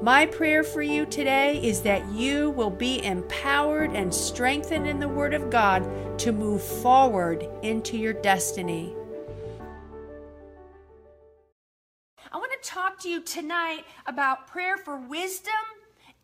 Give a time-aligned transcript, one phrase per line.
[0.00, 5.08] My prayer for you today is that you will be empowered and strengthened in the
[5.08, 5.82] Word of God
[6.20, 8.94] to move forward into your destiny.
[12.30, 15.52] I want to talk to you tonight about prayer for wisdom,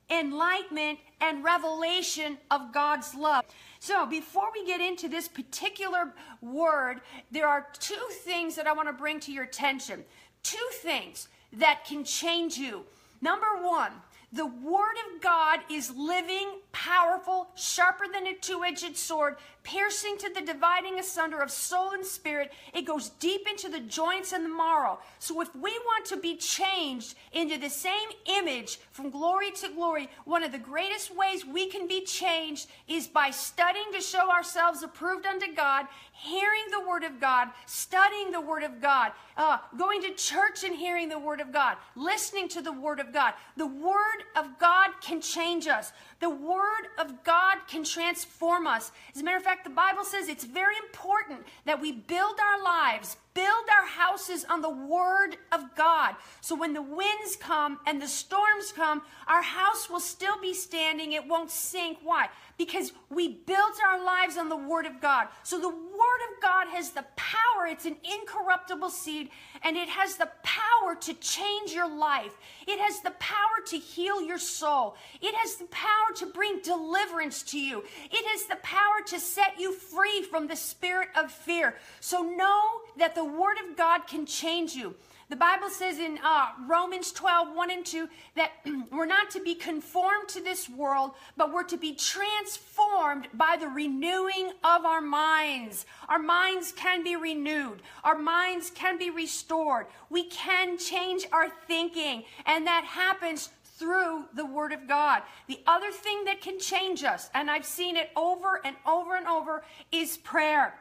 [0.08, 3.44] enlightenment, and revelation of God's love.
[3.80, 7.00] So, before we get into this particular word,
[7.32, 10.04] there are two things that I want to bring to your attention.
[10.44, 12.84] Two things that can change you
[13.20, 13.92] Number one,
[14.32, 20.28] the Word of God is living, powerful, sharper than a two edged sword, piercing to
[20.28, 22.52] the dividing asunder of soul and spirit.
[22.74, 24.98] It goes deep into the joints and the marrow.
[25.20, 30.10] So, if we want to be changed into the same image from glory to glory,
[30.24, 34.82] one of the greatest ways we can be changed is by studying to show ourselves
[34.82, 40.02] approved unto God, hearing the Word of God, studying the Word of God, uh, going
[40.02, 43.34] to church and hearing the Word of God, listening to the Word of God.
[43.56, 45.92] The Word of God can change us.
[46.20, 46.63] The Word
[46.98, 48.92] of God can transform us.
[49.14, 52.62] As a matter of fact, the Bible says it's very important that we build our
[52.62, 56.14] lives, build our houses on the Word of God.
[56.40, 61.12] So when the winds come and the storms come, our house will still be standing.
[61.12, 61.98] It won't sink.
[62.02, 62.28] Why?
[62.56, 65.28] Because we built our lives on the Word of God.
[65.42, 69.30] So the Word of God has the power, it's an incorruptible seed,
[69.62, 72.32] and it has the power to change your life.
[72.66, 73.34] It has the power
[73.66, 74.96] to heal your soul.
[75.20, 77.82] It has the power to bring deliverance to you.
[78.10, 81.74] It has the power to set you free from the spirit of fear.
[82.00, 82.62] So know
[82.96, 84.94] that the Word of God can change you.
[85.30, 88.52] The Bible says in uh, Romans 12, 1 and 2, that
[88.92, 93.68] we're not to be conformed to this world, but we're to be transformed by the
[93.68, 95.86] renewing of our minds.
[96.08, 99.86] Our minds can be renewed, our minds can be restored.
[100.10, 105.22] We can change our thinking, and that happens through the Word of God.
[105.48, 109.26] The other thing that can change us, and I've seen it over and over and
[109.26, 110.74] over, is prayer.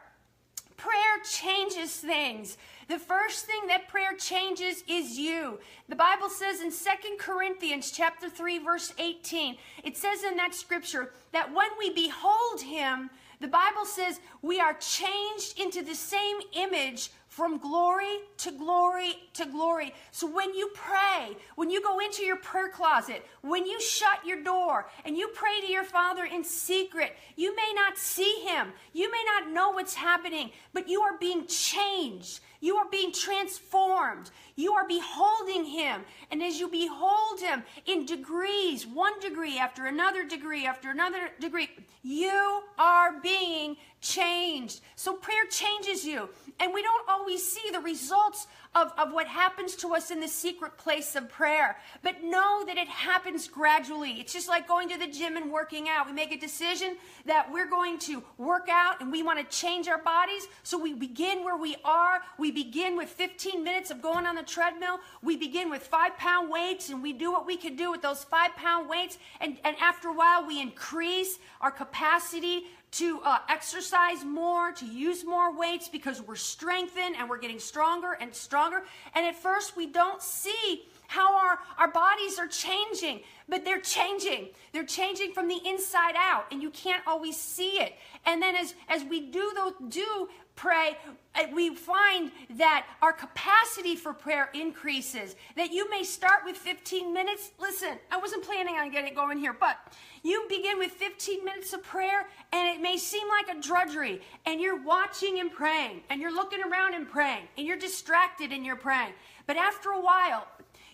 [0.76, 2.56] Prayer changes things.
[2.88, 5.58] The first thing that prayer changes is you.
[5.88, 11.12] The Bible says in Second Corinthians chapter 3 verse 18, it says in that scripture
[11.32, 17.10] that when we behold him, the Bible says we are changed into the same image
[17.34, 19.92] from glory to glory to glory.
[20.12, 24.40] So when you pray, when you go into your prayer closet, when you shut your
[24.40, 28.68] door and you pray to your Father in secret, you may not see Him.
[28.92, 32.38] You may not know what's happening, but you are being changed.
[32.64, 34.30] You are being transformed.
[34.56, 36.00] You are beholding him.
[36.30, 41.68] And as you behold him in degrees, one degree after another degree after another degree,
[42.02, 44.80] you are being changed.
[44.96, 46.30] So prayer changes you.
[46.58, 50.28] And we don't always see the results of, of what happens to us in the
[50.28, 51.76] secret place of prayer.
[52.02, 54.12] But know that it happens gradually.
[54.20, 56.06] It's just like going to the gym and working out.
[56.06, 56.96] We make a decision
[57.26, 60.46] that we're going to work out and we want to change our bodies.
[60.62, 62.20] So we begin where we are.
[62.38, 64.98] We begin with 15 minutes of going on the treadmill.
[65.22, 68.24] We begin with five pound weights and we do what we can do with those
[68.24, 69.18] five pound weights.
[69.40, 75.24] And, and after a while, we increase our capacity to uh, exercise more, to use
[75.24, 78.84] more weights because we're strengthened and we're getting stronger and stronger.
[79.14, 84.48] And at first, we don't see how our, our bodies are changing, but they're changing.
[84.72, 87.94] They're changing from the inside out, and you can't always see it.
[88.26, 90.96] And then as, as we do those, do pray,
[91.34, 95.34] uh, we find that our capacity for prayer increases.
[95.56, 97.50] That you may start with 15 minutes.
[97.58, 99.76] Listen, I wasn't planning on getting going here, but
[100.22, 104.60] you begin with 15 minutes of prayer, and it may seem like a drudgery, and
[104.60, 108.76] you're watching and praying, and you're looking around and praying, and you're distracted and you're
[108.76, 109.12] praying.
[109.46, 110.46] But after a while,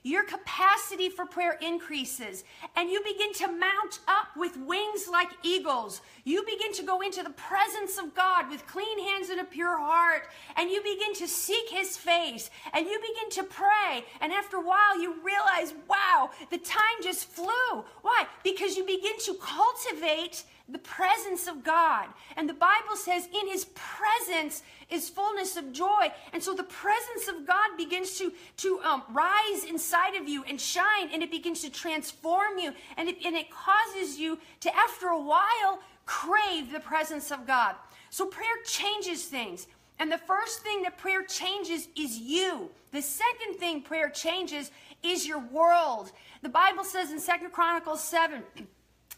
[0.02, 2.44] your capacity for prayer increases
[2.76, 6.00] and you begin to mount up with wings like eagles.
[6.24, 9.78] You begin to go into the presence of God with clean hands and a pure
[9.78, 14.04] heart and you begin to seek his face and you begin to pray.
[14.20, 17.84] And after a while, you realize, wow, the time just flew.
[18.02, 18.26] Why?
[18.42, 22.08] Because you begin to cultivate the presence of God.
[22.36, 26.12] And the Bible says, in his presence is fullness of joy.
[26.32, 30.60] And so the presence of God begins to, to um, rise inside of you and
[30.60, 32.72] shine, and it begins to transform you.
[32.96, 37.74] And it, and it causes you to, after a while, crave the presence of God.
[38.10, 39.66] So prayer changes things.
[39.98, 42.70] And the first thing that prayer changes is you.
[42.90, 44.70] The second thing prayer changes
[45.02, 46.10] is your world.
[46.42, 48.42] The Bible says in Second Chronicles 7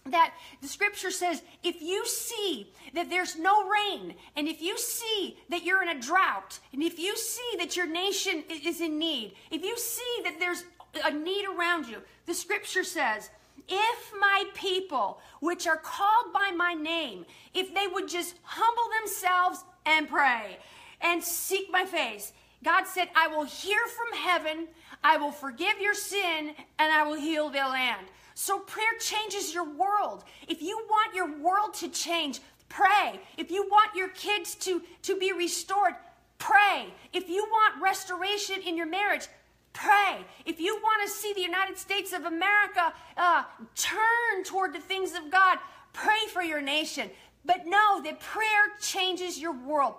[0.06, 5.36] that the scripture says if you see that there's no rain, and if you see
[5.48, 9.34] that you're in a drought, and if you see that your nation is in need,
[9.50, 10.64] if you see that there's
[11.04, 13.30] a need around you, the scripture says,
[13.68, 17.24] if my people, which are called by my name,
[17.54, 20.58] if they would just humble themselves and pray
[21.00, 22.32] and seek my face,
[22.64, 24.68] God said, I will hear from heaven,
[25.02, 28.06] I will forgive your sin, and I will heal their land.
[28.34, 30.24] So prayer changes your world.
[30.48, 33.20] If you want your world to change, pray.
[33.36, 35.94] If you want your kids to, to be restored,
[36.38, 36.92] pray.
[37.12, 39.28] If you want restoration in your marriage,
[39.72, 40.24] pray.
[40.46, 43.44] If you want to see the United States of America uh,
[43.74, 45.58] turn toward the things of God,
[45.92, 47.10] pray for your nation.
[47.44, 49.94] But know that prayer changes your world.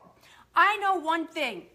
[0.55, 1.65] I know one thing,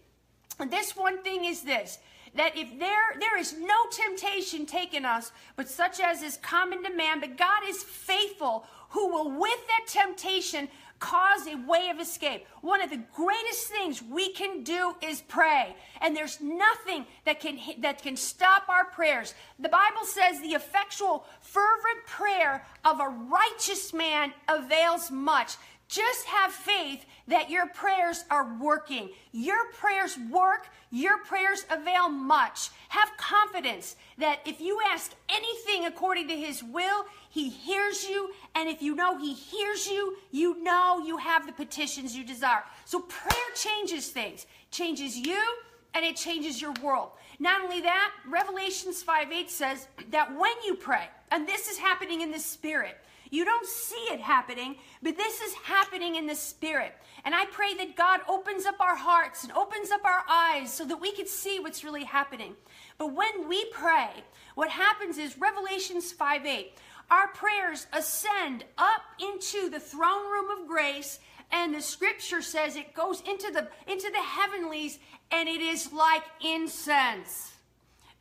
[0.69, 1.99] this one thing is this
[2.35, 6.93] that if there there is no temptation taken us but such as is common to
[6.93, 10.67] man but god is faithful who will with that temptation
[10.99, 12.45] cause a way of escape.
[12.61, 15.75] One of the greatest things we can do is pray.
[16.01, 19.33] And there's nothing that can that can stop our prayers.
[19.57, 25.55] The bible says the effectual fervent prayer of a righteous man avails much.
[25.87, 29.09] Just have faith that your prayers are working.
[29.31, 32.69] Your prayers work, your prayers avail much.
[32.89, 38.31] Have confidence that if you ask anything according to his will, he hears you.
[38.55, 42.63] And if you know he hears you, you know you have the petitions you desire.
[42.85, 45.39] So prayer changes things, changes you,
[45.93, 47.11] and it changes your world.
[47.39, 52.21] Not only that, Revelations 5 8 says that when you pray, and this is happening
[52.21, 52.97] in the spirit,
[53.29, 56.93] you don't see it happening, but this is happening in the spirit.
[57.23, 60.85] And I pray that God opens up our hearts and opens up our eyes so
[60.85, 62.55] that we can see what's really happening.
[62.97, 64.09] But when we pray,
[64.55, 66.73] what happens is Revelations 5 8,
[67.11, 71.19] our prayers ascend up into the throne room of grace
[71.51, 74.99] and the scripture says it goes into the into the heavenlies
[75.31, 77.48] and it is like incense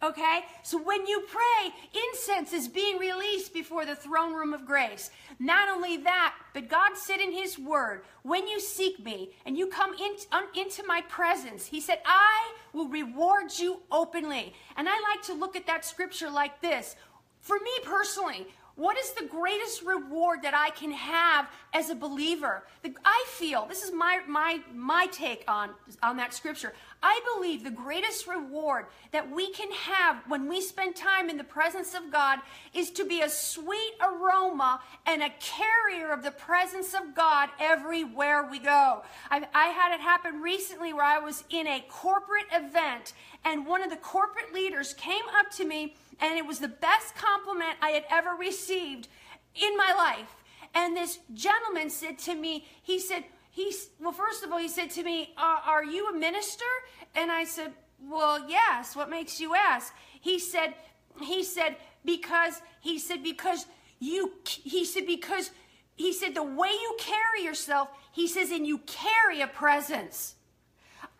[0.00, 0.40] Okay?
[0.62, 1.72] So when you pray,
[2.12, 5.10] incense is being released before the throne room of grace.
[5.40, 9.66] Not only that, but God said in His Word, when you seek me and you
[9.66, 14.54] come in, un, into my presence, He said, I will reward you openly.
[14.76, 16.94] And I like to look at that scripture like this.
[17.40, 18.46] For me personally,
[18.78, 22.62] what is the greatest reward that I can have as a believer?
[22.84, 25.70] The, I feel, this is my, my, my take on,
[26.00, 26.72] on that scripture.
[27.02, 31.44] I believe the greatest reward that we can have when we spend time in the
[31.44, 32.38] presence of God
[32.72, 38.48] is to be a sweet aroma and a carrier of the presence of God everywhere
[38.48, 39.02] we go.
[39.28, 43.12] I, I had it happen recently where I was in a corporate event
[43.48, 47.14] and one of the corporate leaders came up to me and it was the best
[47.14, 49.08] compliment I had ever received
[49.54, 50.34] in my life.
[50.74, 54.90] And this gentleman said to me, he said, he's, well, first of all, he said
[54.90, 56.64] to me, uh, Are you a minister?
[57.14, 58.94] And I said, Well, yes.
[58.94, 59.94] What makes you ask?
[60.20, 60.74] He said,
[61.22, 63.66] He said, Because, he said, Because
[63.98, 65.50] you, he said, Because,
[65.98, 70.36] he said, the way you carry yourself, he says, and you carry a presence.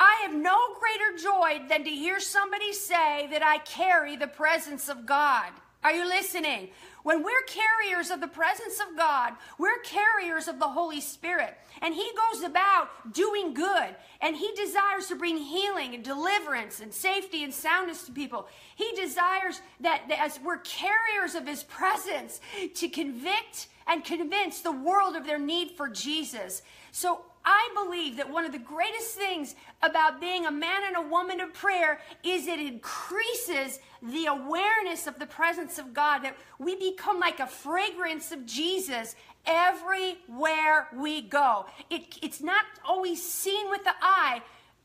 [0.00, 4.89] I have no greater joy than to hear somebody say that I carry the presence
[4.89, 5.51] of God.
[5.82, 6.70] Are you listening?
[7.05, 11.56] When we're carriers of the presence of God, we're carriers of the Holy Spirit.
[11.81, 13.94] And He goes about doing good.
[14.20, 18.49] And He desires to bring healing and deliverance and safety and soundness to people.
[18.75, 22.41] He desires that, that as we're carriers of His presence
[22.75, 26.63] to convict and convince the world of their need for Jesus.
[26.91, 31.09] So I believe that one of the greatest things about being a man and a
[31.09, 36.77] woman of prayer is it increases the awareness of the presence of God, that we
[36.77, 39.17] become like a fragrance of Jesus
[39.47, 41.67] everywhere we go.
[41.91, 44.43] It, it's not always seen with the eye.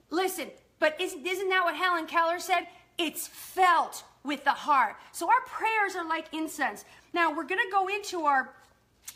[0.10, 2.68] Listen, but isn't, isn't that what Helen Keller said?
[2.98, 4.96] It's felt with the heart.
[5.12, 6.86] So our prayers are like incense.
[7.14, 8.54] Now we're going to go into our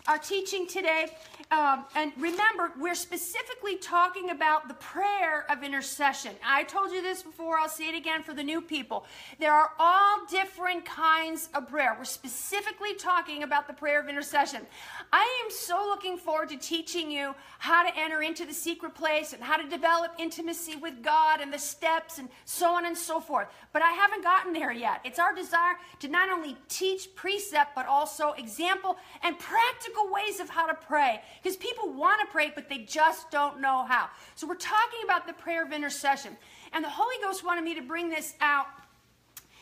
[0.07, 1.07] our teaching today.
[1.51, 6.31] Um, and remember, we're specifically talking about the prayer of intercession.
[6.45, 9.05] I told you this before, I'll say it again for the new people.
[9.39, 11.95] There are all different kinds of prayer.
[11.97, 14.61] We're specifically talking about the prayer of intercession.
[15.13, 19.31] I am so looking forward to teaching you how to enter into the secret place
[19.33, 23.19] and how to develop intimacy with God and the steps and so on and so
[23.19, 23.47] forth.
[23.71, 25.01] But I haven't gotten there yet.
[25.05, 30.39] It's our desire to not only teach precept, but also example and practice practical ways
[30.39, 34.09] of how to pray because people want to pray, but they just don't know how.
[34.35, 36.37] So we're talking about the prayer of intercession.
[36.73, 38.67] And the Holy Ghost wanted me to bring this out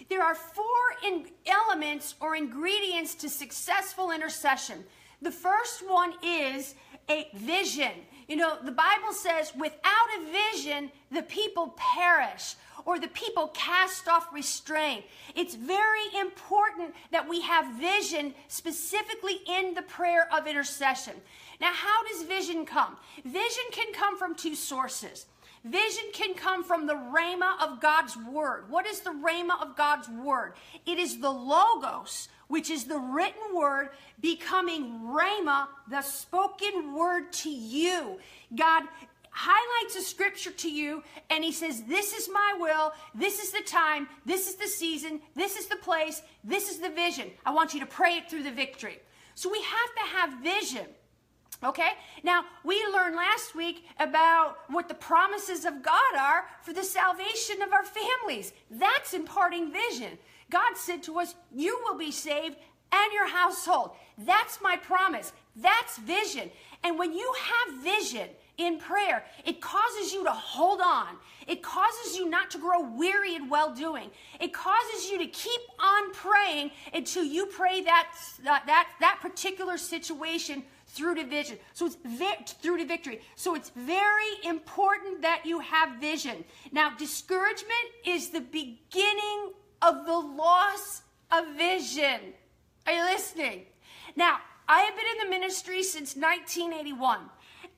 [0.07, 0.65] there are four
[1.03, 4.83] in elements or ingredients to successful intercession.
[5.21, 6.75] The first one is
[7.09, 7.91] a vision.
[8.27, 14.07] You know, the Bible says, without a vision, the people perish or the people cast
[14.07, 15.03] off restraint.
[15.35, 21.13] It's very important that we have vision specifically in the prayer of intercession.
[21.59, 22.97] Now, how does vision come?
[23.23, 25.25] Vision can come from two sources.
[25.63, 28.69] Vision can come from the rhema of God's word.
[28.69, 30.53] What is the rhema of God's word?
[30.85, 33.89] It is the logos, which is the written word,
[34.21, 38.19] becoming rhema, the spoken word to you.
[38.55, 38.83] God
[39.35, 43.61] highlights a scripture to you and he says, This is my will, this is the
[43.61, 47.29] time, this is the season, this is the place, this is the vision.
[47.45, 48.99] I want you to pray it through the victory.
[49.35, 50.85] So we have to have vision.
[51.63, 51.89] Okay?
[52.23, 57.61] Now, we learned last week about what the promises of God are for the salvation
[57.61, 58.53] of our families.
[58.71, 60.17] That's imparting vision.
[60.49, 62.55] God said to us, You will be saved
[62.91, 63.91] and your household.
[64.17, 65.33] That's my promise.
[65.55, 66.51] That's vision.
[66.83, 71.17] And when you have vision in prayer, it causes you to hold on.
[71.47, 74.09] It causes you not to grow weary in well doing.
[74.39, 80.63] It causes you to keep on praying until you pray that, that, that particular situation
[80.87, 81.57] through to vision.
[81.73, 83.21] So it's vi- through to victory.
[83.35, 86.45] So it's very important that you have vision.
[86.71, 87.73] Now, discouragement
[88.05, 92.33] is the beginning of the loss of vision.
[92.87, 93.65] Are you listening?
[94.15, 97.19] Now, I have been in the ministry since 1981,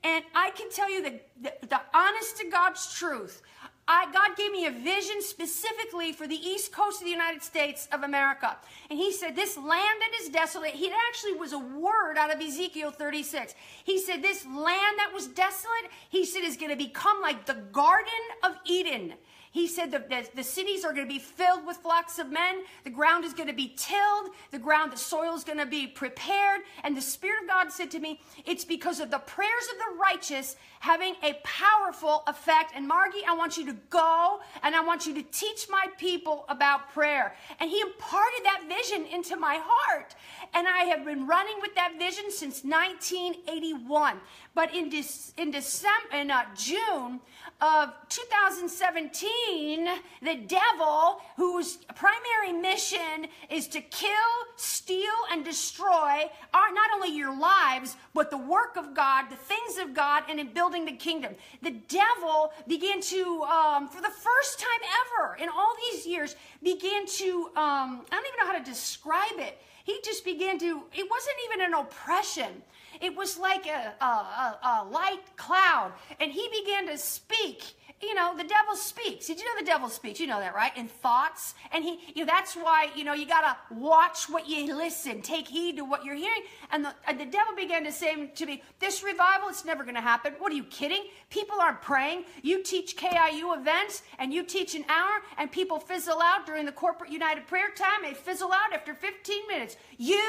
[0.04, 3.42] and I can tell you the, the, the honest to God's truth.
[3.90, 7.88] I, God gave me a vision specifically for the east coast of the United States
[7.90, 8.54] of America.
[8.90, 12.38] And he said, This land that is desolate, he actually was a word out of
[12.38, 13.54] Ezekiel 36.
[13.84, 17.54] He said, This land that was desolate, he said, is going to become like the
[17.72, 18.12] Garden
[18.44, 19.14] of Eden.
[19.50, 22.62] He said the, the, the, cities are going to be filled with flocks of men.
[22.84, 24.30] The ground is going to be tilled.
[24.50, 26.60] The ground, the soil is going to be prepared.
[26.84, 30.00] And the Spirit of God said to me, it's because of the prayers of the
[30.00, 32.72] righteous having a powerful effect.
[32.74, 36.44] And Margie, I want you to go and I want you to teach my people
[36.48, 37.34] about prayer.
[37.58, 40.14] And he imparted that vision into my heart.
[40.52, 44.20] And I have been running with that vision since 1981.
[44.54, 45.04] But in, De-
[45.36, 47.20] in December, in uh, June
[47.60, 49.88] of 2017,
[50.22, 54.10] the devil, whose primary mission is to kill,
[54.56, 59.76] steal, and destroy, are not only your lives, but the work of God, the things
[59.78, 61.34] of God, and in building the kingdom.
[61.62, 67.06] The devil began to, um, for the first time ever in all these years, began
[67.06, 71.08] to, um, I don't even know how to describe it he just began to, it
[71.10, 72.62] wasn't even an oppression.
[73.00, 75.92] It was like a, a, a, a light cloud.
[76.20, 79.26] And he began to speak you know, the devil speaks.
[79.26, 80.20] Did you know the devil speaks?
[80.20, 80.76] You know that, right?
[80.76, 81.54] In thoughts.
[81.72, 85.20] And he, you know, that's why, you know, you got to watch what you listen,
[85.20, 86.42] take heed to what you're hearing.
[86.70, 89.96] And the, and the devil began to say to me, This revival, it's never going
[89.96, 90.34] to happen.
[90.38, 91.06] What are you kidding?
[91.28, 92.24] People aren't praying.
[92.42, 96.72] You teach KIU events and you teach an hour, and people fizzle out during the
[96.72, 98.02] corporate united prayer time.
[98.02, 99.76] They fizzle out after 15 minutes.
[99.96, 100.24] You,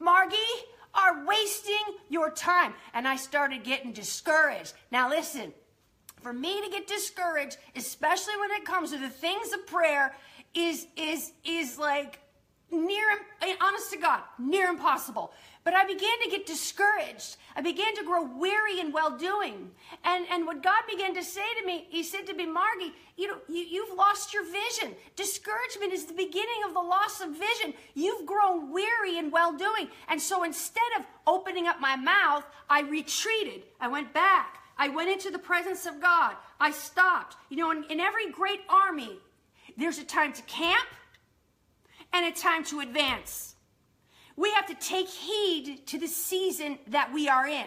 [0.00, 0.36] Margie,
[0.94, 2.74] are wasting your time.
[2.94, 4.74] And I started getting discouraged.
[4.90, 5.52] Now, listen
[6.20, 10.14] for me to get discouraged, especially when it comes to the things of prayer,
[10.54, 12.20] is is is like
[12.70, 13.06] near
[13.60, 15.32] honest to God, near impossible.
[15.68, 17.36] But I began to get discouraged.
[17.54, 19.70] I began to grow weary in well doing.
[20.02, 23.28] And, and what God began to say to me, He said to me, Margie, you
[23.28, 24.96] know, you, you've lost your vision.
[25.14, 27.74] Discouragement is the beginning of the loss of vision.
[27.92, 29.88] You've grown weary in well doing.
[30.08, 33.64] And so instead of opening up my mouth, I retreated.
[33.78, 34.60] I went back.
[34.78, 36.34] I went into the presence of God.
[36.58, 37.36] I stopped.
[37.50, 39.18] You know, in, in every great army,
[39.76, 40.88] there's a time to camp
[42.14, 43.56] and a time to advance.
[44.38, 47.66] We have to take heed to the season that we are in.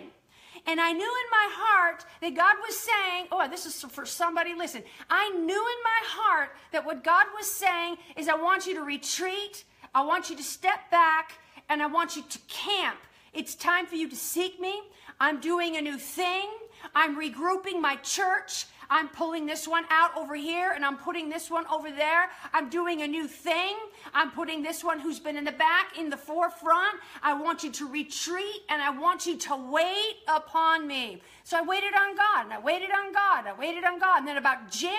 [0.66, 4.54] And I knew in my heart that God was saying, oh, this is for somebody,
[4.56, 4.82] listen.
[5.10, 8.84] I knew in my heart that what God was saying is, I want you to
[8.84, 11.34] retreat, I want you to step back,
[11.68, 13.00] and I want you to camp.
[13.34, 14.82] It's time for you to seek me.
[15.20, 16.48] I'm doing a new thing.
[16.96, 18.66] I'm regrouping my church.
[18.92, 22.30] I'm pulling this one out over here and I'm putting this one over there.
[22.52, 23.78] I'm doing a new thing.
[24.14, 26.98] I'm putting this one who's been in the back in the forefront.
[27.24, 31.22] I want you to retreat and I want you to wait upon me.
[31.46, 33.40] So I waited on God and I waited on God.
[33.40, 34.20] And I waited on God.
[34.20, 34.98] And then about January,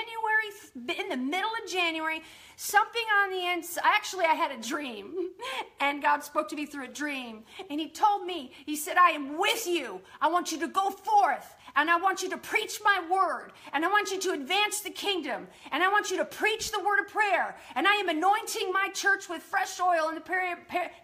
[0.99, 2.23] in the middle of January,
[2.57, 5.13] something on the inside, actually, I had a dream.
[5.81, 7.43] And God spoke to me through a dream.
[7.69, 10.01] And He told me, He said, I am with you.
[10.21, 13.85] I want you to go forth and I want you to preach my word, and
[13.85, 17.01] I want you to advance the kingdom, and I want you to preach the word
[17.01, 20.23] of prayer, and I am anointing my church with fresh oil in the,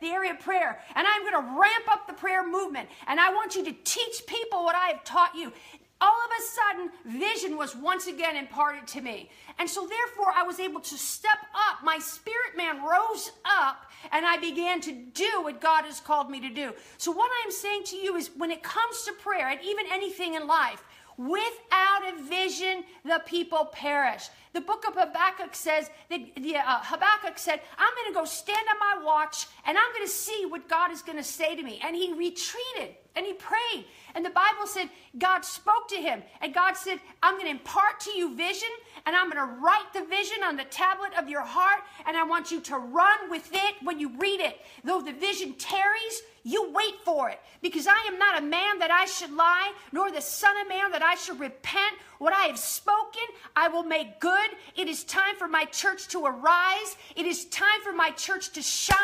[0.01, 3.33] the area of prayer, and I'm going to ramp up the prayer movement, and I
[3.33, 5.53] want you to teach people what I have taught you.
[6.01, 9.31] All of a sudden, vision was once again imparted to me.
[9.59, 11.83] And so, therefore, I was able to step up.
[11.83, 16.41] My spirit man rose up and I began to do what God has called me
[16.41, 16.73] to do.
[16.99, 20.35] So, what I'm saying to you is when it comes to prayer and even anything
[20.35, 20.85] in life,
[21.19, 24.29] without a vision, the people perish.
[24.53, 28.67] The book of Habakkuk says that the, uh, Habakkuk said, I'm going to go stand
[28.71, 31.63] on my watch and I'm going to see what God is going to say to
[31.63, 31.81] me.
[31.85, 33.85] And he retreated and he prayed.
[34.15, 34.89] And the Bible said
[35.19, 38.69] God spoke to him and God said, I'm going to impart to you vision
[39.07, 42.25] and I'm going to write the vision on the tablet of your heart and I
[42.25, 44.61] want you to run with it when you read it.
[44.85, 48.91] Though the vision tarries, you wait for it because I am not a man that
[48.91, 51.95] I should lie, nor the son of man that I should repent.
[52.19, 53.23] What I have spoken,
[53.55, 54.51] I will make good.
[54.77, 56.97] It is time for my church to arise.
[57.15, 58.99] It is time for my church to shine.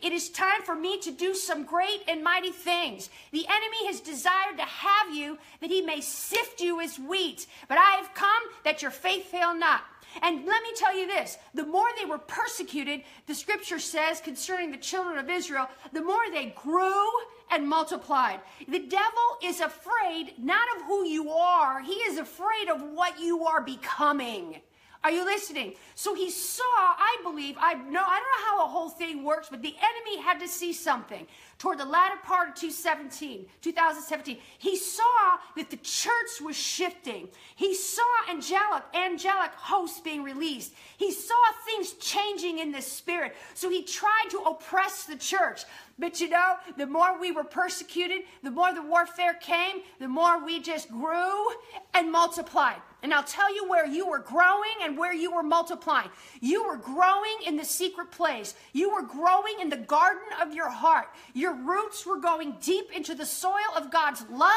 [0.00, 3.10] It is time for me to do some great and mighty things.
[3.32, 7.78] The enemy has desired to have you that he may sift you as wheat, but
[7.78, 9.82] I have come that your faith fail not.
[10.20, 14.70] And let me tell you this the more they were persecuted, the scripture says concerning
[14.70, 17.08] the children of Israel, the more they grew
[17.50, 18.40] and multiplied.
[18.68, 23.46] The devil is afraid not of who you are, he is afraid of what you
[23.46, 24.60] are becoming.
[25.04, 25.74] Are you listening?
[25.96, 29.48] So he saw, I believe, I know, I don't know how the whole thing works,
[29.50, 31.26] but the enemy had to see something
[31.58, 34.38] toward the latter part of 2017, 2017.
[34.58, 37.28] He saw that the church was shifting.
[37.56, 40.72] He saw angelic, angelic hosts being released.
[40.96, 43.34] He saw things changing in the spirit.
[43.54, 45.64] So he tried to oppress the church.
[45.98, 50.44] But you know, the more we were persecuted, the more the warfare came, the more
[50.44, 51.50] we just grew
[51.92, 52.80] and multiplied.
[53.02, 56.08] And I'll tell you where you were growing and where you were multiplying.
[56.40, 58.54] You were growing in the secret place.
[58.72, 61.08] You were growing in the garden of your heart.
[61.34, 64.52] Your roots were going deep into the soil of God's love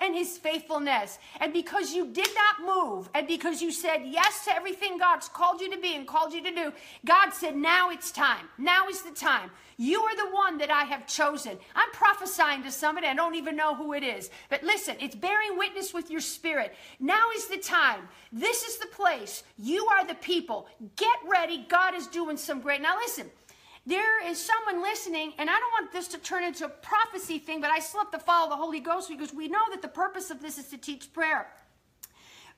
[0.00, 1.18] and his faithfulness.
[1.40, 5.60] And because you did not move, and because you said yes to everything God's called
[5.60, 6.72] you to be and called you to do,
[7.04, 8.48] God said, Now it's time.
[8.58, 9.50] Now is the time.
[9.76, 11.56] You are the one that I have chosen.
[11.74, 14.28] I'm prophesying to somebody, I don't even know who it is.
[14.50, 16.74] But listen, it's bearing witness with your spirit.
[16.98, 18.08] Now is the time.
[18.30, 19.42] This is the place.
[19.56, 20.66] You are the people.
[20.96, 21.64] Get ready.
[21.68, 22.82] God is doing some great.
[22.82, 23.30] Now listen,
[23.86, 27.60] there is someone listening, and I don't want this to turn into a prophecy thing,
[27.60, 30.30] but I still have to follow the Holy Ghost because we know that the purpose
[30.30, 31.48] of this is to teach prayer.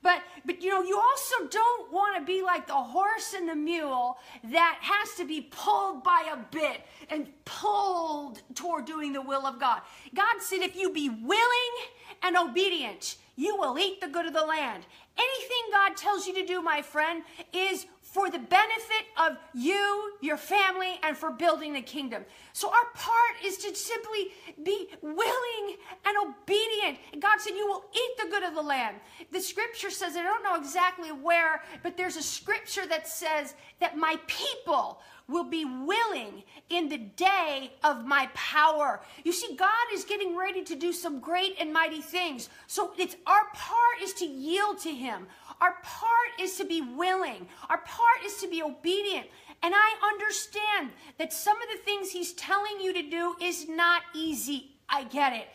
[0.03, 3.55] But but you know, you also don't want to be like the horse and the
[3.55, 9.47] mule that has to be pulled by a bit and pulled toward doing the will
[9.47, 9.81] of God.
[10.13, 11.73] God said if you be willing
[12.21, 14.85] and obedient, you will eat the good of the land.
[15.17, 20.37] Anything God tells you to do, my friend, is for the benefit of you, your
[20.37, 22.23] family, and for building the kingdom.
[22.53, 24.27] So our part is to simply
[24.63, 26.99] be willing and obedient.
[27.11, 28.97] And God said, You will eat the good of the land.
[29.31, 33.97] The scripture says, I don't know exactly where, but there's a scripture that says that
[33.97, 39.01] my people will be willing in the day of my power.
[39.23, 42.49] You see, God is getting ready to do some great and mighty things.
[42.67, 45.27] So it's our part is to yield to Him.
[45.63, 47.47] Our part is to be willing.
[47.69, 49.27] Our part is to be obedient.
[49.61, 54.01] And I understand that some of the things He's telling you to do is not
[54.13, 54.71] easy.
[54.89, 55.47] I get it.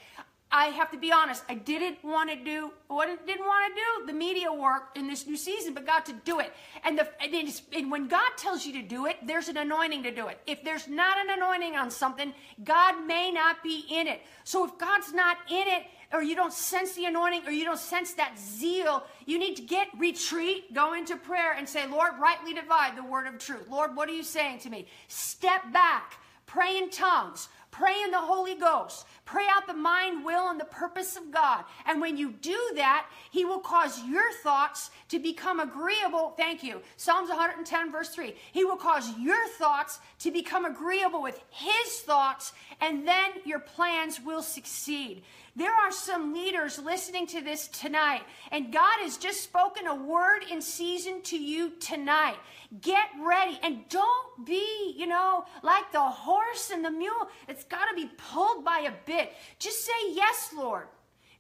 [0.51, 1.43] I have to be honest.
[1.49, 5.07] I didn't want to do what I didn't want to do the media work in
[5.07, 6.55] this new season, but got to do it.
[6.85, 10.11] And, the, and, and when God tells you to do it, there's an anointing to
[10.11, 10.41] do it.
[10.47, 12.33] If there's not an anointing on something,
[12.65, 14.23] God may not be in it.
[14.45, 15.83] So if God's not in it,
[16.15, 19.63] or you don't sense the anointing, or you don't sense that zeal, you need to
[19.63, 23.69] get retreat, go into prayer, and say, Lord, rightly divide the word of truth.
[23.69, 24.87] Lord, what are you saying to me?
[25.09, 26.15] Step back,
[26.47, 29.07] pray in tongues Pray in the Holy Ghost.
[29.25, 31.65] Pray out the mind, will, and the purpose of God.
[31.87, 36.35] And when you do that, He will cause your thoughts to become agreeable.
[36.37, 36.81] Thank you.
[36.97, 38.35] Psalms 110, verse 3.
[38.53, 44.21] He will cause your thoughts to become agreeable with His thoughts, and then your plans
[44.25, 45.23] will succeed.
[45.59, 50.45] There are some leaders listening to this tonight, and God has just spoken a word
[50.49, 52.37] in season to you tonight.
[52.81, 57.29] Get ready and don't be, you know, like the horse and the mule.
[57.49, 59.33] It's got to be pulled by a bit.
[59.59, 60.87] Just say yes, Lord.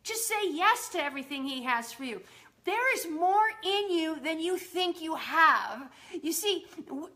[0.02, 2.20] Just say yes to everything He has for you.
[2.64, 5.90] There is more in you than you think you have.
[6.22, 6.66] You see,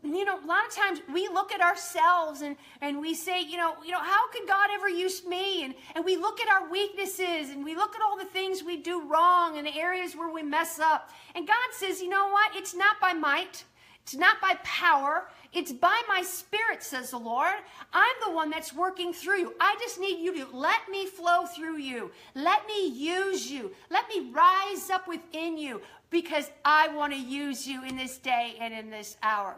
[0.03, 3.57] you know, a lot of times we look at ourselves and, and we say, you
[3.57, 5.63] know, you know, how could God ever use me?
[5.63, 8.77] And, and we look at our weaknesses and we look at all the things we
[8.77, 11.09] do wrong and the areas where we mess up.
[11.35, 12.55] And God says, you know what?
[12.55, 13.63] It's not by might.
[14.03, 15.29] It's not by power.
[15.53, 17.55] It's by my spirit, says the Lord.
[17.93, 19.53] I'm the one that's working through you.
[19.59, 22.11] I just need you to let me flow through you.
[22.35, 23.71] Let me use you.
[23.89, 28.55] Let me rise up within you because I want to use you in this day
[28.59, 29.55] and in this hour.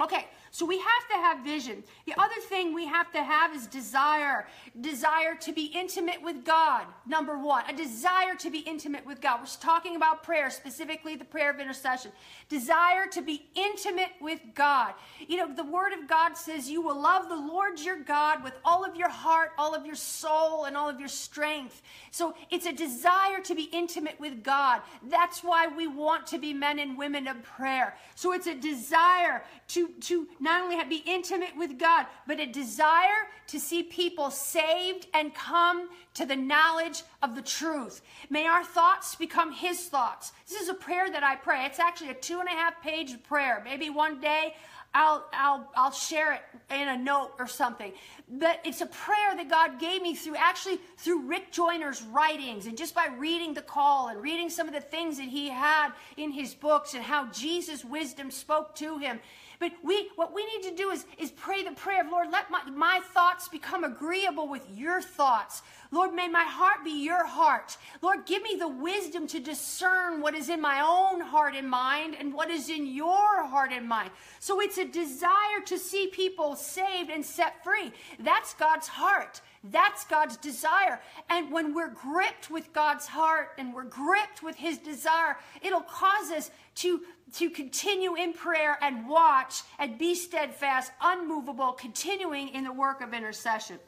[0.00, 1.82] Okay, so we have to have vision.
[2.06, 4.46] The other thing we have to have is desire.
[4.80, 7.64] Desire to be intimate with God, number one.
[7.68, 9.40] A desire to be intimate with God.
[9.40, 12.12] We're talking about prayer, specifically the prayer of intercession.
[12.48, 14.94] Desire to be intimate with God.
[15.26, 18.54] You know, the Word of God says you will love the Lord your God with
[18.64, 21.82] all of your heart, all of your soul, and all of your strength.
[22.10, 24.80] So it's a desire to be intimate with God.
[25.08, 27.94] That's why we want to be men and women of prayer.
[28.14, 33.28] So it's a desire to to, not only be intimate with God, but a desire
[33.48, 38.02] to see people saved and come to the knowledge of the truth.
[38.30, 40.32] May our thoughts become His thoughts.
[40.48, 41.64] This is a prayer that I pray.
[41.66, 43.62] It's actually a two and a half page prayer.
[43.64, 44.54] Maybe one day
[44.96, 47.92] I'll, I'll, I'll share it in a note or something.
[48.30, 52.78] But it's a prayer that God gave me through actually through Rick Joyner's writings and
[52.78, 56.30] just by reading the call and reading some of the things that he had in
[56.30, 59.20] his books and how Jesus' wisdom spoke to him.
[59.58, 62.50] But we, what we need to do is, is pray the prayer of, Lord, let
[62.50, 65.62] my, my thoughts become agreeable with your thoughts.
[65.96, 67.78] Lord, may my heart be your heart.
[68.02, 72.14] Lord, give me the wisdom to discern what is in my own heart and mind
[72.20, 74.10] and what is in your heart and mind.
[74.38, 77.92] So it's a desire to see people saved and set free.
[78.18, 79.40] That's God's heart.
[79.64, 81.00] That's God's desire.
[81.30, 86.30] And when we're gripped with God's heart and we're gripped with his desire, it'll cause
[86.30, 87.00] us to,
[87.36, 93.14] to continue in prayer and watch and be steadfast, unmovable, continuing in the work of
[93.14, 93.78] intercession.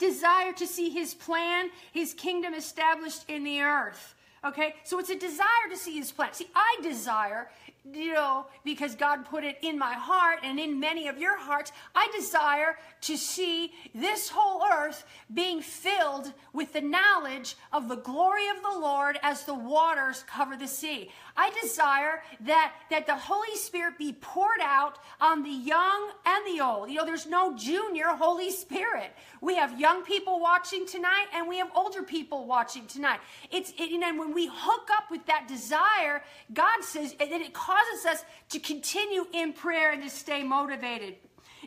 [0.00, 4.14] Desire to see his plan, his kingdom established in the earth.
[4.42, 6.32] Okay, so it's a desire to see his plan.
[6.32, 7.50] See, I desire
[7.84, 11.72] you know, because God put it in my heart and in many of your hearts,
[11.94, 18.48] I desire to see this whole earth being filled with the knowledge of the glory
[18.48, 21.10] of the Lord as the waters cover the sea.
[21.36, 26.62] I desire that, that the Holy Spirit be poured out on the young and the
[26.62, 26.90] old.
[26.90, 29.14] You know, there's no junior Holy Spirit.
[29.40, 33.20] We have young people watching tonight and we have older people watching tonight.
[33.50, 38.06] It's, it, and when we hook up with that desire, God says that it causes
[38.06, 41.14] us to continue in prayer and to stay motivated.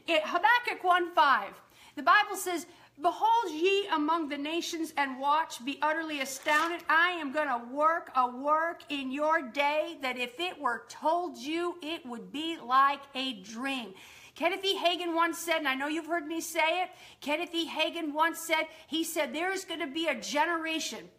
[0.08, 1.62] It, Habakkuk 1 5,
[1.96, 2.66] the Bible says,
[3.02, 6.82] Behold ye among the nations and watch, be utterly astounded.
[6.90, 11.38] I am going to work a work in your day that if it were told
[11.38, 13.94] you, it would be like a dream.
[14.36, 14.78] Kenneth E.
[14.78, 16.90] Hagin once said, and I know you've heard me say it,
[17.22, 17.68] Kenneth E.
[17.68, 21.10] Hagin once said, he said, there is going to be a generation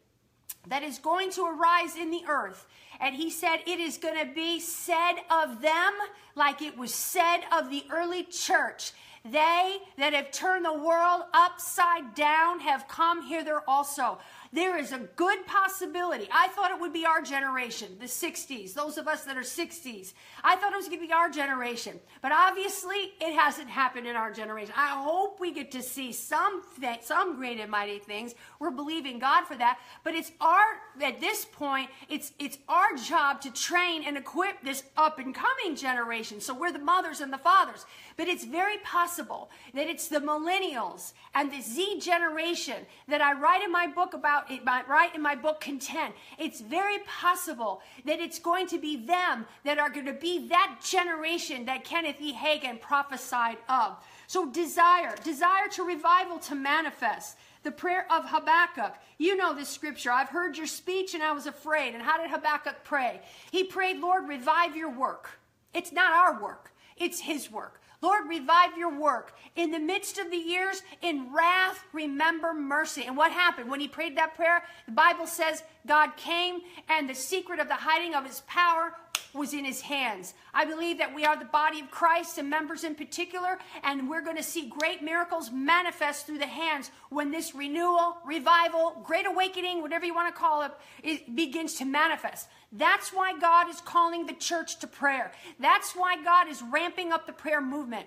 [0.66, 2.66] that is going to arise in the earth.
[3.00, 5.92] And he said, it is going to be said of them
[6.35, 8.92] like it was said of the early church.
[9.24, 14.18] They that have turned the world upside down have come hither also.
[14.52, 16.28] There is a good possibility.
[16.30, 20.12] I thought it would be our generation, the 60s, those of us that are 60s.
[20.44, 21.98] I thought it was going to be our generation.
[22.22, 24.72] But obviously, it hasn't happened in our generation.
[24.76, 28.37] I hope we get to see some, th- some great and mighty things.
[28.60, 29.78] We're believing God for that.
[30.04, 30.64] But it's our,
[31.02, 35.74] at this point, it's, it's our job to train and equip this up and coming
[35.74, 36.40] generation.
[36.40, 37.87] So we're the mothers and the fathers.
[38.16, 43.62] But it's very possible that it's the millennials and the Z generation that I write
[43.62, 46.14] in my book about, it, write in my book Content.
[46.38, 50.81] It's very possible that it's going to be them that are going to be that
[50.85, 52.35] generation that Kenneth E.
[52.35, 53.96] Hagin prophesied of.
[54.27, 57.37] So desire, desire to revival to manifest.
[57.62, 58.94] The prayer of Habakkuk.
[59.16, 60.11] You know this scripture.
[60.11, 61.94] I've heard your speech and I was afraid.
[61.94, 63.22] And how did Habakkuk pray?
[63.50, 65.38] He prayed, Lord, revive your work.
[65.72, 67.81] It's not our work, it's his work.
[68.05, 69.33] Lord, revive your work.
[69.57, 73.05] In the midst of the years, in wrath, remember mercy.
[73.07, 74.62] And what happened when he prayed that prayer?
[74.85, 78.94] The Bible says God came and the secret of the hiding of his power
[79.35, 80.33] was in his hands.
[80.55, 84.23] I believe that we are the body of Christ and members in particular, and we're
[84.23, 89.83] going to see great miracles manifest through the hands when this renewal, revival, great awakening,
[89.83, 92.49] whatever you want to call it, it begins to manifest.
[92.70, 95.33] That's why God is calling the church to prayer.
[95.59, 98.07] That's why God is ramping up the prayer movement.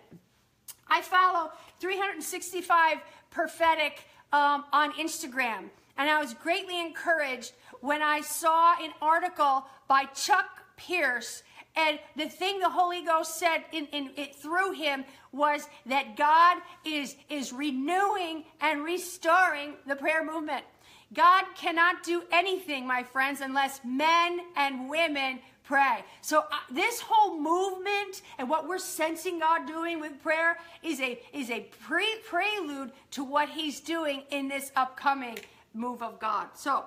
[0.89, 2.97] I follow 365
[3.29, 10.05] prophetic um, on Instagram, and I was greatly encouraged when I saw an article by
[10.05, 10.45] Chuck
[10.77, 11.43] Pierce.
[11.75, 16.57] And the thing the Holy Ghost said in, in it through him was that God
[16.83, 20.65] is, is renewing and restoring the prayer movement.
[21.13, 26.03] God cannot do anything, my friends, unless men and women pray.
[26.21, 31.19] So uh, this whole movement and what we're sensing God doing with prayer is a
[31.33, 35.37] is a pre- prelude to what He's doing in this upcoming
[35.73, 36.47] move of God.
[36.55, 36.85] So,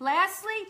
[0.00, 0.66] lastly,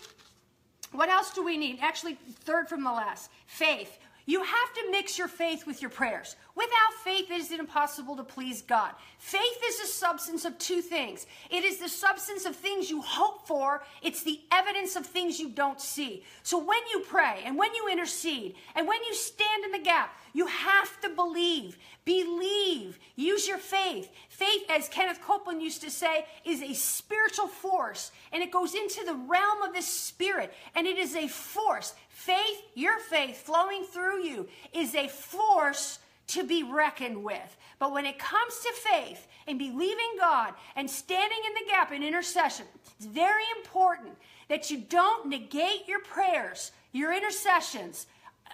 [0.93, 1.79] what else do we need?
[1.81, 3.99] Actually, third from the last, faith.
[4.27, 6.37] You have to mix your faith with your prayers.
[6.57, 8.93] Without faith, it is impossible to please God.
[9.19, 13.47] Faith is the substance of two things it is the substance of things you hope
[13.47, 16.25] for, it's the evidence of things you don't see.
[16.43, 20.17] So when you pray and when you intercede and when you stand in the gap,
[20.33, 21.77] you have to believe.
[22.05, 22.99] Believe.
[23.15, 24.11] Use your faith.
[24.29, 29.05] Faith, as Kenneth Copeland used to say, is a spiritual force and it goes into
[29.05, 31.95] the realm of the spirit and it is a force.
[32.09, 36.00] Faith, your faith flowing through you, is a force
[36.31, 37.57] to be reckoned with.
[37.79, 42.03] But when it comes to faith and believing God and standing in the gap in
[42.03, 42.67] intercession,
[42.97, 44.17] it's very important
[44.49, 48.07] that you don't negate your prayers, your intercessions.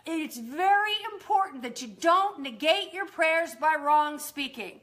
[0.04, 4.80] It's very important that you don't negate your prayers by wrong speaking.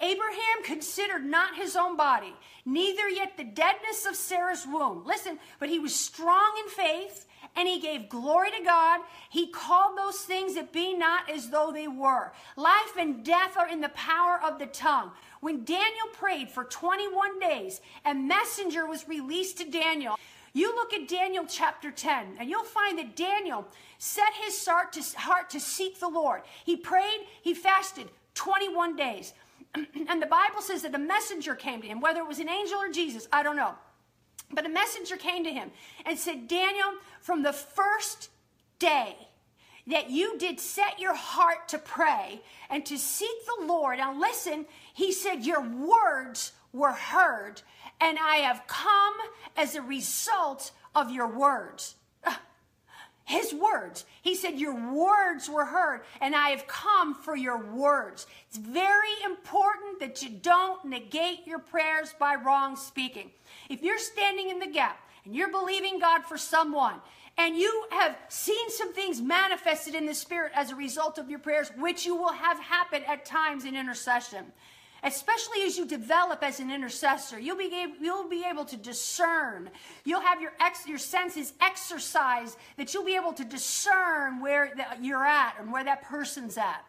[0.00, 2.34] Abraham considered not his own body,
[2.64, 5.04] neither yet the deadness of Sarah's womb.
[5.06, 9.00] Listen, but he was strong in faith and he gave glory to God.
[9.30, 12.32] He called those things that be not as though they were.
[12.56, 15.12] Life and death are in the power of the tongue.
[15.40, 20.18] When Daniel prayed for 21 days, a messenger was released to Daniel.
[20.52, 23.66] You look at Daniel chapter 10, and you'll find that Daniel
[23.98, 26.42] set his heart to, heart to seek the Lord.
[26.64, 29.34] He prayed, he fasted 21 days.
[29.74, 32.78] and the Bible says that a messenger came to him, whether it was an angel
[32.78, 33.74] or Jesus, I don't know.
[34.54, 35.70] But a messenger came to him
[36.06, 38.30] and said, Daniel, from the first
[38.78, 39.16] day
[39.86, 42.40] that you did set your heart to pray
[42.70, 47.62] and to seek the Lord, now listen, he said, Your words were heard,
[48.00, 49.14] and I have come
[49.56, 51.96] as a result of your words.
[53.26, 54.04] His words.
[54.20, 58.26] He said, Your words were heard, and I have come for your words.
[58.48, 63.30] It's very important that you don't negate your prayers by wrong speaking.
[63.68, 66.94] If you're standing in the gap and you're believing God for someone,
[67.36, 71.40] and you have seen some things manifested in the spirit as a result of your
[71.40, 74.52] prayers, which you will have happen at times in intercession
[75.04, 79.70] especially as you develop as an intercessor you'll be able, you'll be able to discern.
[80.04, 84.84] You'll have your ex, your senses exercised that you'll be able to discern where the,
[85.04, 86.84] you're at and where that person's at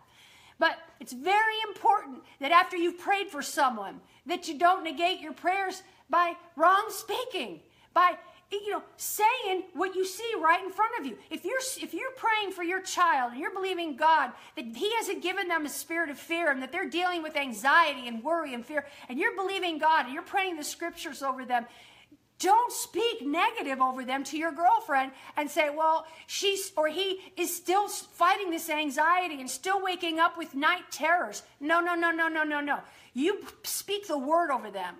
[0.60, 5.34] but it's very important that after you've prayed for someone that you don't negate your
[5.34, 7.60] prayers by wrong speaking
[7.94, 8.18] by
[8.52, 11.18] you know, saying what you see right in front of you.
[11.30, 15.24] If you're if you're praying for your child and you're believing God that He hasn't
[15.24, 18.66] given them a spirit of fear and that they're dealing with anxiety and worry and
[18.66, 21.66] fear, and you're believing God and you're praying the scriptures over them,
[22.40, 27.56] don't speak negative over them to your girlfriend and say, well, she's or he is
[27.56, 31.44] still fighting this anxiety and still waking up with night terrors.
[31.60, 32.80] No, no, no, no, no, no, no.
[33.14, 34.96] You speak the word over them.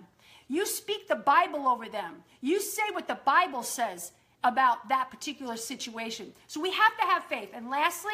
[0.48, 2.22] You speak the Bible over them.
[2.40, 6.32] You say what the Bible says about that particular situation.
[6.46, 7.50] So we have to have faith.
[7.52, 8.12] And lastly,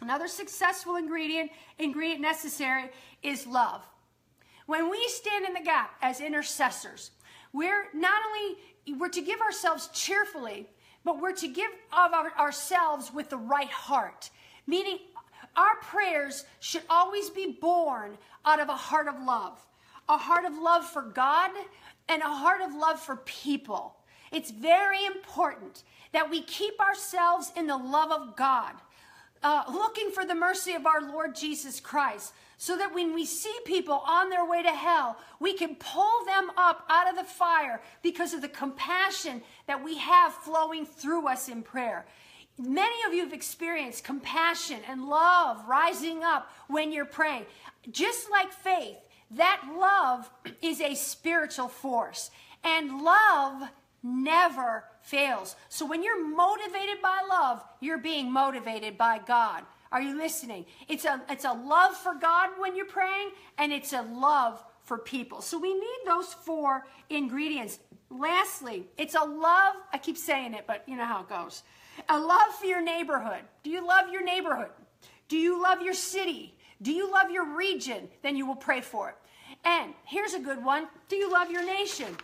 [0.00, 2.90] another successful ingredient ingredient necessary
[3.22, 3.82] is love.
[4.66, 7.12] When we stand in the gap as intercessors,
[7.52, 10.66] we're not only we're to give ourselves cheerfully,
[11.04, 14.30] but we're to give of our, ourselves with the right heart.
[14.66, 14.98] Meaning
[15.56, 19.64] our prayers should always be born out of a heart of love
[20.08, 21.50] a heart of love for God
[22.08, 23.96] and a heart of love for people.
[24.32, 28.74] It's very important that we keep ourselves in the love of God,
[29.42, 33.54] uh, looking for the mercy of our Lord Jesus Christ, so that when we see
[33.64, 37.80] people on their way to hell, we can pull them up out of the fire
[38.02, 42.04] because of the compassion that we have flowing through us in prayer.
[42.58, 47.46] Many of you have experienced compassion and love rising up when you're praying.
[47.92, 48.98] Just like faith,
[49.30, 50.28] that love
[50.62, 52.32] is a spiritual force.
[52.64, 53.68] And love
[54.08, 55.56] never fails.
[55.68, 59.64] So when you're motivated by love, you're being motivated by God.
[59.90, 60.66] Are you listening?
[60.88, 64.98] It's a it's a love for God when you're praying and it's a love for
[64.98, 65.40] people.
[65.42, 67.78] So we need those four ingredients.
[68.10, 71.62] Lastly, it's a love, I keep saying it, but you know how it goes.
[72.08, 73.42] A love for your neighborhood.
[73.62, 74.70] Do you love your neighborhood?
[75.28, 76.54] Do you love your city?
[76.80, 78.08] Do you love your region?
[78.22, 79.16] Then you will pray for it.
[79.64, 80.88] And here's a good one.
[81.08, 82.16] Do you love your nation?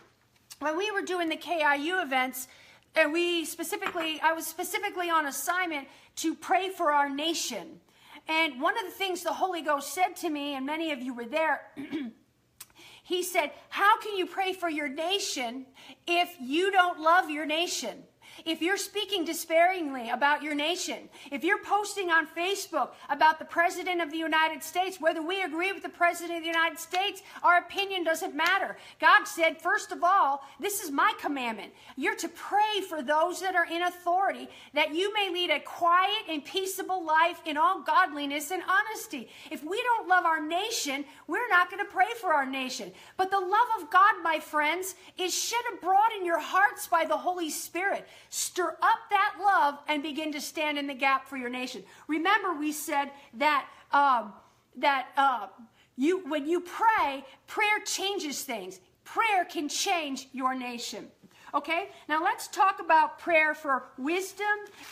[0.65, 2.49] When we were doing the KIU events,
[2.97, 7.81] and we specifically, I was specifically on assignment to pray for our nation.
[8.29, 11.13] And one of the things the Holy Ghost said to me, and many of you
[11.13, 11.67] were there,
[13.03, 15.67] he said, How can you pray for your nation
[16.07, 18.05] if you don't love your nation?
[18.45, 24.01] If you're speaking despairingly about your nation, if you're posting on Facebook about the President
[24.01, 27.59] of the United States, whether we agree with the President of the United States, our
[27.59, 28.77] opinion doesn't matter.
[29.01, 31.73] God said, first of all, this is my commandment.
[31.97, 36.25] You're to pray for those that are in authority, that you may lead a quiet
[36.29, 39.29] and peaceable life in all godliness and honesty.
[39.51, 42.93] If we don't love our nation, we're not going to pray for our nation.
[43.17, 47.17] But the love of God, my friends, is shed abroad in your hearts by the
[47.17, 48.07] Holy Spirit.
[48.35, 51.85] Stir up that love and begin to stand in the gap for your nation.
[52.09, 54.33] Remember, we said that um,
[54.75, 55.47] that uh,
[55.95, 58.81] you when you pray, prayer changes things.
[59.05, 61.07] Prayer can change your nation.
[61.55, 64.47] Okay, now let's talk about prayer for wisdom,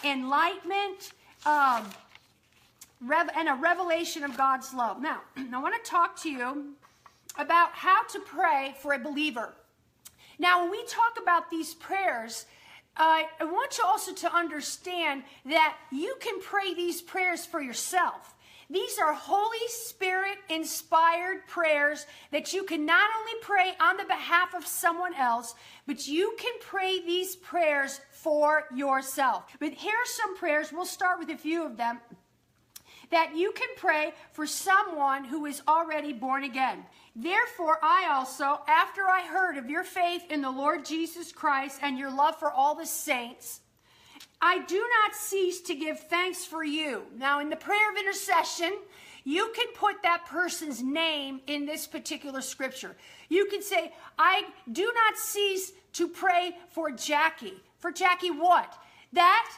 [0.04, 1.12] enlightenment,
[1.44, 1.90] um,
[3.10, 5.02] and a revelation of God's love.
[5.02, 6.74] Now, I want to talk to you
[7.36, 9.52] about how to pray for a believer.
[10.38, 12.46] Now, when we talk about these prayers,
[12.96, 18.34] I want you also to understand that you can pray these prayers for yourself.
[18.70, 24.54] These are Holy Spirit inspired prayers that you can not only pray on the behalf
[24.54, 25.54] of someone else,
[25.86, 29.44] but you can pray these prayers for yourself.
[29.58, 30.72] But here are some prayers.
[30.72, 32.00] We'll start with a few of them
[33.10, 36.82] that you can pray for someone who is already born again.
[37.14, 41.98] Therefore, I also, after I heard of your faith in the Lord Jesus Christ and
[41.98, 43.60] your love for all the saints,
[44.40, 47.02] I do not cease to give thanks for you.
[47.16, 48.72] Now, in the prayer of intercession,
[49.24, 52.96] you can put that person's name in this particular scripture.
[53.28, 57.54] You can say, I do not cease to pray for Jackie.
[57.78, 58.74] For Jackie, what?
[59.12, 59.48] That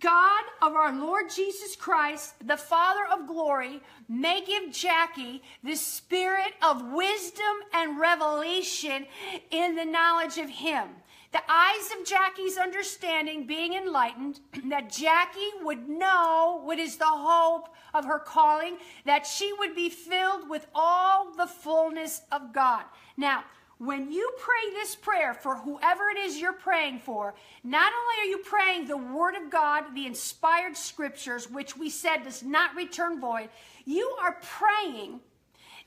[0.00, 6.54] God of our Lord Jesus Christ, the Father of glory, may give Jackie the spirit
[6.60, 9.06] of wisdom and revelation
[9.52, 10.88] in the knowledge of Him.
[11.32, 17.68] The eyes of Jackie's understanding being enlightened, that Jackie would know what is the hope
[17.94, 22.84] of her calling, that she would be filled with all the fullness of God.
[23.16, 23.44] Now,
[23.78, 28.30] when you pray this prayer for whoever it is you're praying for, not only are
[28.30, 33.20] you praying the Word of God, the inspired scriptures, which we said does not return
[33.20, 33.50] void,
[33.84, 35.20] you are praying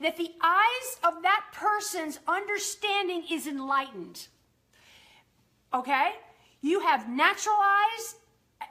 [0.00, 4.28] that the eyes of that person's understanding is enlightened.
[5.74, 6.12] Okay?
[6.62, 8.14] You have natural eyes.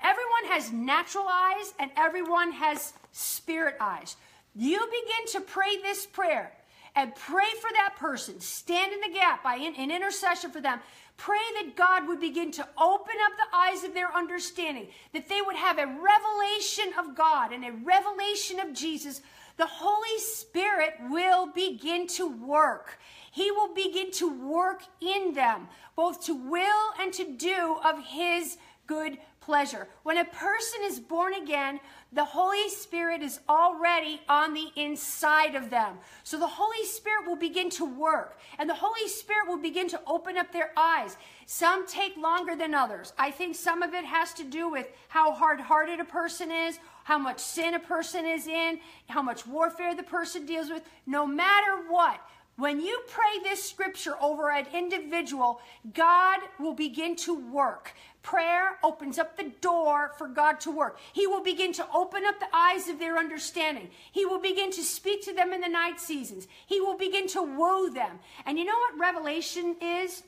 [0.01, 4.15] Everyone has natural eyes, and everyone has spirit eyes.
[4.55, 6.53] You begin to pray this prayer
[6.99, 8.41] and pray for that person.
[8.41, 10.79] Stand in the gap by in, in intercession for them.
[11.15, 15.41] Pray that God would begin to open up the eyes of their understanding, that they
[15.41, 19.21] would have a revelation of God and a revelation of Jesus.
[19.55, 22.99] The Holy Spirit will begin to work.
[23.31, 28.57] He will begin to work in them, both to will and to do of His
[28.87, 29.87] good pleasure.
[30.03, 31.79] When a person is born again,
[32.11, 35.97] the Holy Spirit is already on the inside of them.
[36.23, 40.01] So the Holy Spirit will begin to work and the Holy Spirit will begin to
[40.07, 41.17] open up their eyes.
[41.45, 43.13] Some take longer than others.
[43.17, 46.79] I think some of it has to do with how hard hearted a person is,
[47.03, 50.81] how much sin a person is in, how much warfare the person deals with.
[51.05, 52.19] No matter what,
[52.59, 55.61] when you pray this scripture over an individual,
[55.93, 57.93] God will begin to work.
[58.21, 60.99] Prayer opens up the door for God to work.
[61.13, 63.89] He will begin to open up the eyes of their understanding.
[64.11, 66.47] He will begin to speak to them in the night seasons.
[66.67, 68.19] He will begin to woo them.
[68.45, 70.23] And you know what revelation is?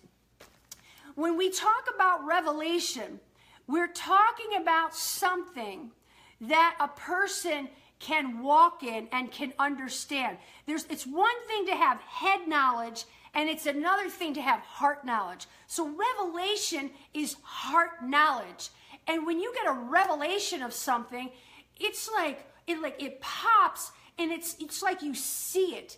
[1.15, 3.20] When we talk about revelation,
[3.67, 5.91] we're talking about something
[6.39, 7.67] that a person
[8.02, 10.38] can walk in and can understand.
[10.66, 15.06] There's, it's one thing to have head knowledge and it's another thing to have heart
[15.06, 15.48] knowledge.
[15.68, 18.70] So revelation is heart knowledge.
[19.08, 21.30] And when you get a revelation of something,
[21.80, 25.98] it's like it like it pops and it's it's like you see it.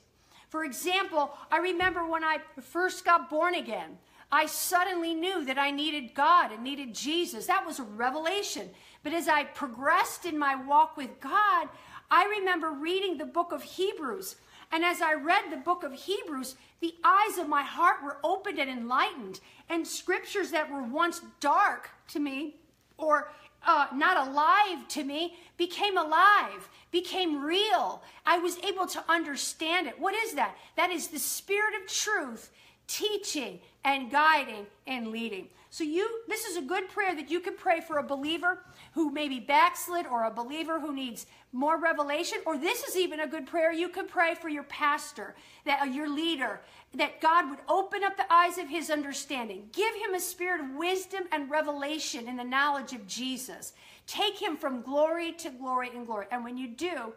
[0.49, 3.97] For example, I remember when I first got born again.
[4.31, 7.45] I suddenly knew that I needed God and needed Jesus.
[7.45, 8.69] That was a revelation.
[9.03, 11.69] But as I progressed in my walk with God,
[12.13, 14.35] I remember reading the book of Hebrews.
[14.71, 18.59] And as I read the book of Hebrews, the eyes of my heart were opened
[18.59, 22.57] and enlightened, and scriptures that were once dark to me
[22.99, 23.31] or
[23.65, 28.03] uh, not alive to me became alive, became real.
[28.27, 29.99] I was able to understand it.
[29.99, 30.55] What is that?
[30.75, 32.51] That is the spirit of truth
[32.85, 35.47] teaching and guiding and leading.
[35.71, 38.59] So you this is a good prayer that you can pray for a believer
[38.93, 43.19] who may be backslid or a believer who needs more revelation or this is even
[43.19, 45.35] a good prayer you can pray for your pastor,
[45.65, 46.61] that uh, your leader,
[46.95, 49.69] that God would open up the eyes of his understanding.
[49.71, 53.73] Give him a spirit of wisdom and revelation in the knowledge of Jesus.
[54.05, 56.27] Take him from glory to glory and glory.
[56.31, 57.13] And when you do,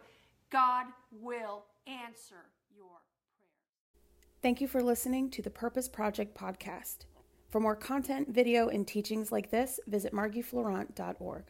[0.51, 3.01] God will answer your prayer.
[4.41, 7.05] Thank you for listening to the Purpose Project podcast.
[7.49, 11.43] For more content, video, and teachings like this, visit margieflorent.org.